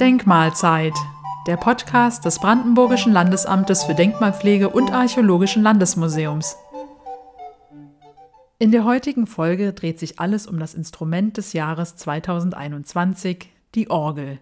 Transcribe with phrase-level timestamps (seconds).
[0.00, 0.94] Denkmalzeit,
[1.46, 6.56] der Podcast des Brandenburgischen Landesamtes für Denkmalpflege und Archäologischen Landesmuseums.
[8.60, 14.38] In der heutigen Folge dreht sich alles um das Instrument des Jahres 2021, die Orgel.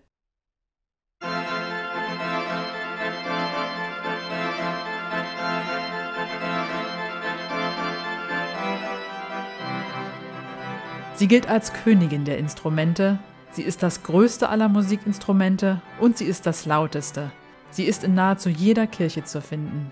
[11.16, 13.18] Sie gilt als Königin der Instrumente,
[13.52, 17.32] sie ist das größte aller Musikinstrumente und sie ist das lauteste.
[17.70, 19.90] Sie ist in nahezu jeder Kirche zu finden.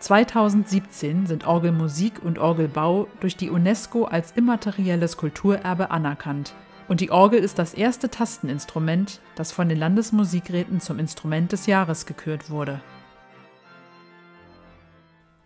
[0.00, 6.54] 2017 sind Orgelmusik und Orgelbau durch die UNESCO als immaterielles Kulturerbe anerkannt.
[6.88, 12.04] Und die Orgel ist das erste Tasteninstrument, das von den Landesmusikräten zum Instrument des Jahres
[12.04, 12.80] gekürt wurde.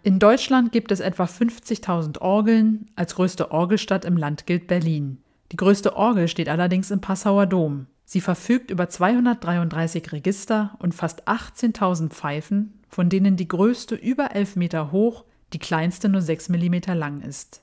[0.05, 5.19] In Deutschland gibt es etwa 50.000 Orgeln, als größte Orgelstadt im Land gilt Berlin.
[5.53, 7.87] Die größte Orgel steht allerdings im Passauer Dom.
[8.05, 14.57] Sie verfügt über 233 Register und fast 18.000 Pfeifen, von denen die größte über 11
[14.57, 17.63] Meter hoch, die kleinste nur 6 mm lang ist.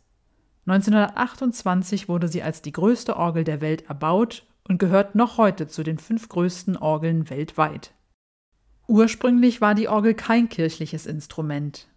[0.66, 5.83] 1928 wurde sie als die größte Orgel der Welt erbaut und gehört noch heute zu
[5.83, 7.92] den fünf größten Orgeln weltweit.
[8.88, 11.88] Ursprünglich war die Orgel kein kirchliches Instrument.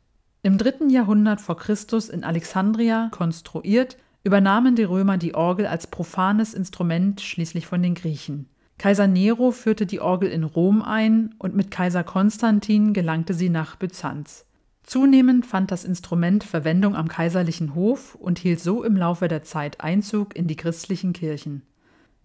[0.44, 6.52] Im dritten Jahrhundert vor Christus in Alexandria konstruiert, übernahmen die Römer die Orgel als profanes
[6.52, 8.48] Instrument schließlich von den Griechen.
[8.76, 13.76] Kaiser Nero führte die Orgel in Rom ein und mit Kaiser Konstantin gelangte sie nach
[13.76, 14.44] Byzanz.
[14.82, 19.80] Zunehmend fand das Instrument Verwendung am kaiserlichen Hof und hielt so im Laufe der Zeit
[19.80, 21.62] Einzug in die christlichen Kirchen.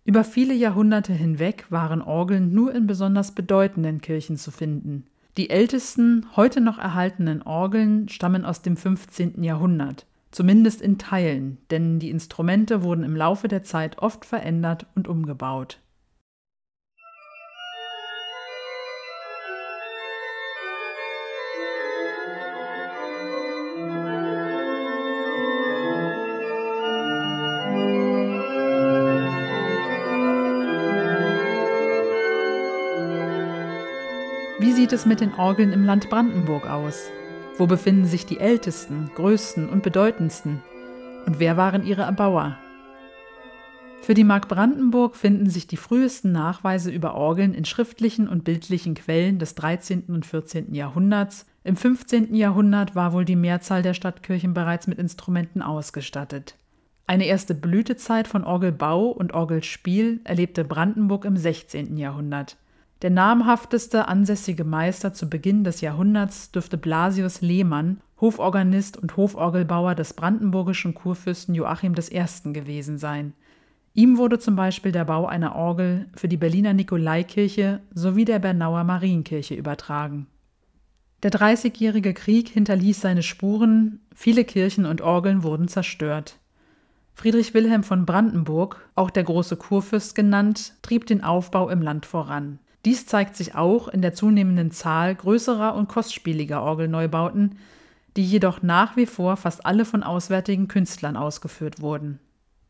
[0.05, 5.05] Über viele Jahrhunderte hinweg waren Orgeln nur in besonders bedeutenden Kirchen zu finden.
[5.37, 9.43] Die ältesten, heute noch erhaltenen Orgeln stammen aus dem 15.
[9.43, 15.07] Jahrhundert, zumindest in Teilen, denn die Instrumente wurden im Laufe der Zeit oft verändert und
[15.07, 15.79] umgebaut.
[34.87, 37.09] Sieht es mit den Orgeln im Land Brandenburg aus?
[37.57, 40.61] Wo befinden sich die ältesten, größten und bedeutendsten?
[41.25, 42.57] Und wer waren ihre Erbauer?
[44.01, 48.95] Für die Mark Brandenburg finden sich die frühesten Nachweise über Orgeln in schriftlichen und bildlichen
[48.95, 50.03] Quellen des 13.
[50.07, 50.73] und 14.
[50.73, 51.45] Jahrhunderts.
[51.65, 52.33] Im 15.
[52.33, 56.55] Jahrhundert war wohl die Mehrzahl der Stadtkirchen bereits mit Instrumenten ausgestattet.
[57.07, 61.97] Eine erste Blütezeit von Orgelbau und Orgelspiel erlebte Brandenburg im 16.
[61.97, 62.55] Jahrhundert.
[63.03, 70.13] Der namhafteste ansässige Meister zu Beginn des Jahrhunderts dürfte Blasius Lehmann, Hoforganist und Hoforgelbauer des
[70.13, 72.53] brandenburgischen Kurfürsten Joachim I.
[72.53, 73.33] gewesen sein.
[73.93, 78.83] Ihm wurde zum Beispiel der Bau einer Orgel für die Berliner Nikolaikirche sowie der Bernauer
[78.83, 80.25] Marienkirche übertragen.
[81.23, 86.39] Der Dreißigjährige Krieg hinterließ seine Spuren, viele Kirchen und Orgeln wurden zerstört.
[87.13, 92.59] Friedrich Wilhelm von Brandenburg, auch der große Kurfürst genannt, trieb den Aufbau im Land voran.
[92.87, 97.57] Dies zeigt sich auch in der zunehmenden Zahl größerer und kostspieliger Orgelneubauten,
[98.15, 102.21] die jedoch nach wie vor fast alle von auswärtigen Künstlern ausgeführt wurden.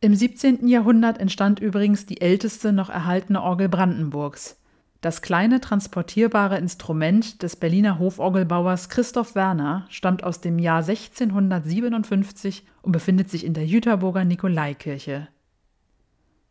[0.01, 0.67] Im 17.
[0.67, 4.59] Jahrhundert entstand übrigens die älteste noch erhaltene Orgel Brandenburgs.
[5.01, 12.91] Das kleine transportierbare Instrument des Berliner Hoforgelbauers Christoph Werner stammt aus dem Jahr 1657 und
[12.91, 15.27] befindet sich in der Jüterburger Nikolaikirche.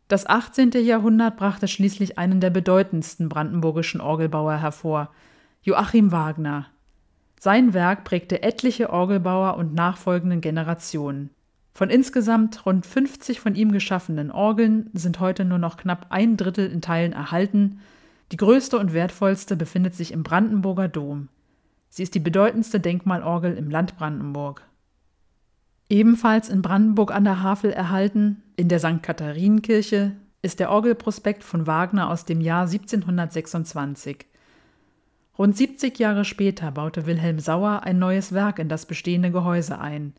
[0.07, 0.71] Das 18.
[0.71, 5.09] Jahrhundert brachte schließlich einen der bedeutendsten brandenburgischen Orgelbauer hervor,
[5.63, 6.67] Joachim Wagner.
[7.39, 11.29] Sein Werk prägte etliche Orgelbauer und nachfolgenden Generationen.
[11.73, 16.71] Von insgesamt rund 50 von ihm geschaffenen Orgeln sind heute nur noch knapp ein Drittel
[16.71, 17.81] in Teilen erhalten.
[18.31, 21.27] Die größte und wertvollste befindet sich im Brandenburger Dom.
[21.89, 24.66] Sie ist die bedeutendste Denkmalorgel im Land Brandenburg.
[25.89, 29.01] Ebenfalls in Brandenburg an der Havel erhalten, in der St.
[29.01, 34.25] Katharinenkirche, ist der Orgelprospekt von Wagner aus dem Jahr 1726.
[35.37, 40.13] Rund 70 Jahre später baute Wilhelm Sauer ein neues Werk in das bestehende Gehäuse ein.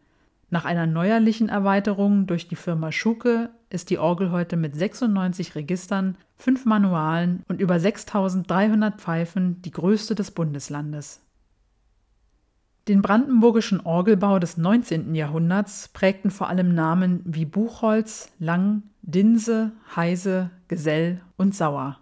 [0.49, 6.17] Nach einer neuerlichen Erweiterung durch die Firma Schuke ist die Orgel heute mit 96 Registern,
[6.37, 11.21] fünf Manualen und über 6300 Pfeifen die größte des Bundeslandes.
[12.89, 15.15] Den brandenburgischen Orgelbau des 19.
[15.15, 21.99] Jahrhunderts prägten vor allem Namen wie Buchholz, Lang, Dinse, Heise, Gesell und Sauer.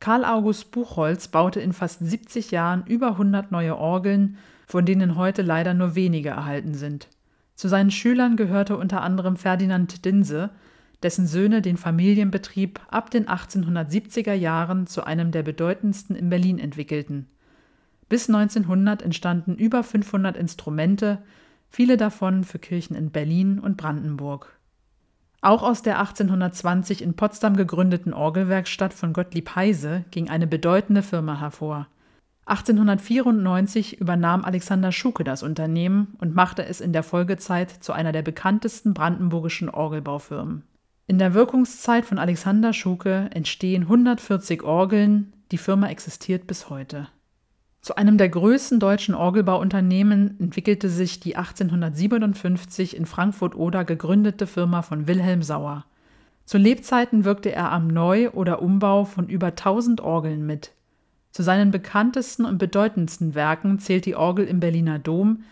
[0.00, 5.42] Karl August Buchholz baute in fast 70 Jahren über 100 neue Orgeln, von denen heute
[5.42, 7.08] leider nur wenige erhalten sind.
[7.54, 10.50] Zu seinen Schülern gehörte unter anderem Ferdinand Dinse,
[11.00, 17.28] dessen Söhne den Familienbetrieb ab den 1870er Jahren zu einem der bedeutendsten in Berlin entwickelten.
[18.08, 21.22] Bis 1900 entstanden über 500 Instrumente,
[21.68, 24.58] viele davon für Kirchen in Berlin und Brandenburg.
[25.40, 31.38] Auch aus der 1820 in Potsdam gegründeten Orgelwerkstatt von Gottlieb Heise ging eine bedeutende Firma
[31.38, 31.86] hervor.
[32.46, 38.22] 1894 übernahm Alexander Schuke das Unternehmen und machte es in der Folgezeit zu einer der
[38.22, 40.64] bekanntesten brandenburgischen Orgelbaufirmen.
[41.06, 47.08] In der Wirkungszeit von Alexander Schuke entstehen 140 Orgeln, die Firma existiert bis heute.
[47.88, 55.06] Zu einem der größten deutschen Orgelbauunternehmen entwickelte sich die 1857 in Frankfurt-Oder gegründete Firma von
[55.06, 55.86] Wilhelm Sauer.
[56.44, 60.72] Zu Lebzeiten wirkte er am Neu- oder Umbau von über 1000 Orgeln mit.
[61.30, 65.44] Zu seinen bekanntesten und bedeutendsten Werken zählt die Orgel im Berliner Dom,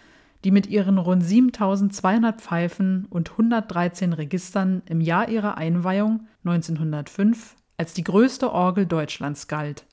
[0.45, 7.95] die mit ihren rund 7200 Pfeifen und 113 Registern im Jahr ihrer Einweihung 1905 als
[7.95, 9.87] die größte Orgel Deutschlands galt.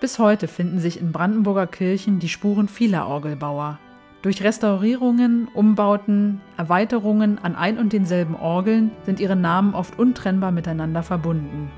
[0.00, 3.80] Bis heute finden sich in Brandenburger Kirchen die Spuren vieler Orgelbauer.
[4.22, 11.02] Durch Restaurierungen, Umbauten, Erweiterungen an ein und denselben Orgeln sind ihre Namen oft untrennbar miteinander
[11.02, 11.70] verbunden.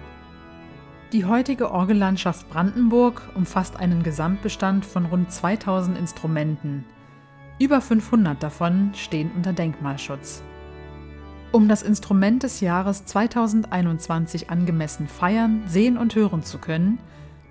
[1.12, 6.84] Die heutige Orgellandschaft Brandenburg umfasst einen Gesamtbestand von rund 2000 Instrumenten.
[7.58, 10.42] Über 500 davon stehen unter Denkmalschutz.
[11.52, 16.98] Um das Instrument des Jahres 2021 angemessen feiern, sehen und hören zu können,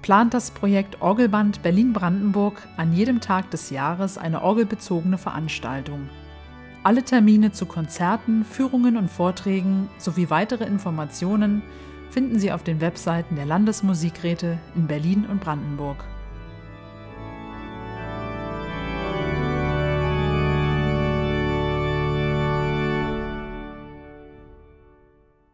[0.01, 6.10] plant das Projekt Orgelband Berlin-Brandenburg an jedem Tag des Jahres eine orgelbezogene Veranstaltung.
[6.84, 11.62] Alle Termine zu Konzerten, Führungen und Vorträgen sowie weitere Informationen
[12.10, 16.04] finden Sie auf den Webseiten der Landesmusikräte in Berlin und Brandenburg.